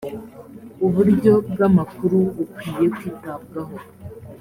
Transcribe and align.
uburyo 0.85 1.33
bw 1.51 1.59
amakuru 1.67 2.17
bukwiye 2.35 2.85
kwitabwaho 2.95 3.77